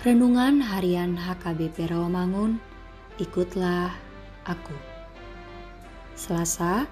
[0.00, 2.56] Renungan Harian HKBP Rawamangun,
[3.20, 3.92] ikutlah
[4.48, 4.72] aku.
[6.16, 6.88] Selasa,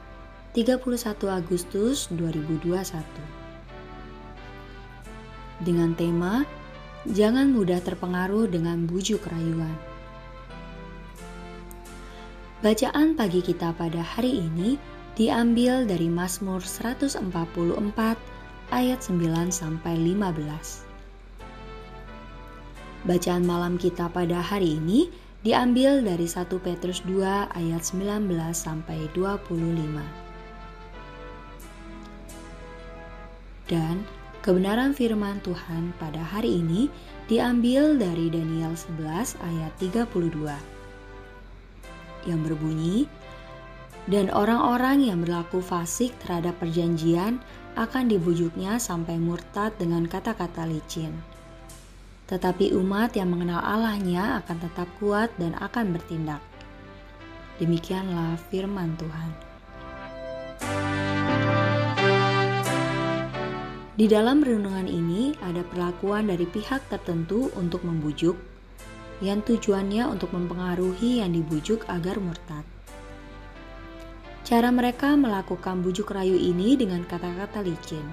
[0.52, 3.00] 31 Agustus 2021.
[5.64, 6.44] Dengan tema
[7.08, 9.72] Jangan mudah terpengaruh dengan bujuk rayuan.
[12.60, 14.76] Bacaan pagi kita pada hari ini
[15.16, 17.24] diambil dari Mazmur 144
[18.68, 20.87] ayat 9 sampai 15.
[23.08, 25.08] Bacaan malam kita pada hari ini
[25.40, 29.48] diambil dari 1 Petrus 2 ayat 19 sampai 25.
[33.64, 34.04] Dan
[34.44, 36.92] kebenaran firman Tuhan pada hari ini
[37.32, 43.08] diambil dari Daniel 11 ayat 32 yang berbunyi
[44.04, 47.40] dan orang-orang yang berlaku fasik terhadap perjanjian
[47.72, 51.37] akan dibujuknya sampai murtad dengan kata-kata licin
[52.28, 56.44] tetapi umat yang mengenal Allahnya akan tetap kuat dan akan bertindak.
[57.56, 59.30] Demikianlah firman Tuhan.
[63.98, 68.38] Di dalam renungan ini ada perlakuan dari pihak tertentu untuk membujuk,
[69.18, 72.62] yang tujuannya untuk mempengaruhi yang dibujuk agar murtad.
[74.46, 78.06] Cara mereka melakukan bujuk rayu ini dengan kata-kata licin,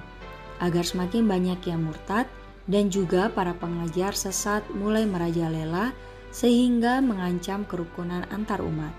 [0.58, 2.26] agar semakin banyak yang murtad
[2.66, 5.94] dan juga para pengajar sesat mulai merajalela
[6.34, 8.92] sehingga mengancam kerukunan antar umat.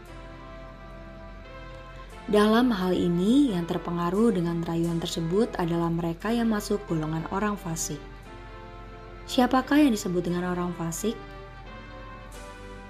[2.28, 8.00] Dalam hal ini, yang terpengaruh dengan rayuan tersebut adalah mereka yang masuk golongan orang fasik.
[9.32, 11.16] Siapakah yang disebut dengan orang fasik?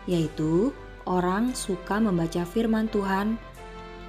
[0.10, 0.74] Yaitu
[1.06, 3.38] orang suka membaca firman Tuhan,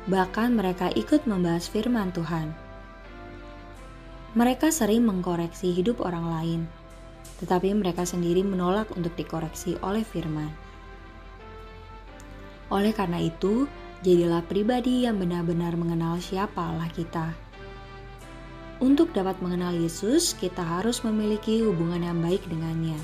[0.09, 2.68] bahkan mereka ikut membahas firman Tuhan
[4.37, 6.61] mereka sering mengkoreksi hidup orang lain,
[7.41, 10.53] tetapi mereka sendiri menolak untuk dikoreksi oleh firman.
[12.69, 13.65] Oleh karena itu,
[14.05, 17.33] jadilah pribadi yang benar-benar mengenal siapa Allah kita.
[18.79, 23.01] Untuk dapat mengenal Yesus, kita harus memiliki hubungan yang baik dengannya.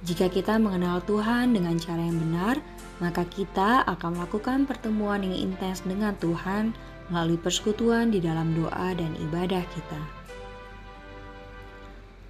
[0.00, 2.56] Jika kita mengenal Tuhan dengan cara yang benar,
[3.04, 6.72] maka kita akan melakukan pertemuan yang intens dengan Tuhan
[7.10, 10.00] melalui persekutuan di dalam doa dan ibadah kita.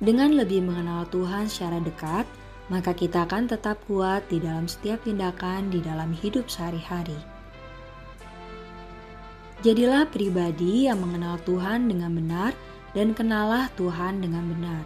[0.00, 2.24] Dengan lebih mengenal Tuhan secara dekat,
[2.72, 7.18] maka kita akan tetap kuat di dalam setiap tindakan di dalam hidup sehari-hari.
[9.60, 12.56] Jadilah pribadi yang mengenal Tuhan dengan benar
[12.96, 14.84] dan kenalah Tuhan dengan benar.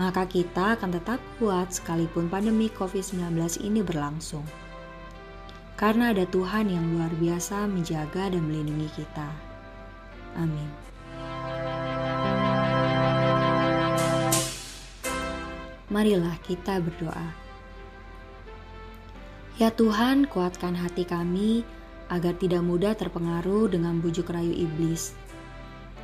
[0.00, 4.48] Maka kita akan tetap kuat sekalipun pandemi COVID-19 ini berlangsung
[5.80, 9.32] karena ada Tuhan yang luar biasa menjaga dan melindungi kita.
[10.36, 10.68] Amin.
[15.88, 17.32] Marilah kita berdoa.
[19.56, 21.64] Ya Tuhan, kuatkan hati kami
[22.12, 25.16] agar tidak mudah terpengaruh dengan bujuk rayu iblis.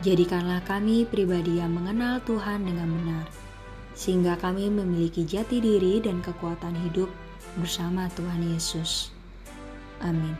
[0.00, 3.26] Jadikanlah kami pribadi yang mengenal Tuhan dengan benar,
[3.92, 7.08] sehingga kami memiliki jati diri dan kekuatan hidup
[7.60, 9.15] bersama Tuhan Yesus.
[10.00, 10.36] Amin.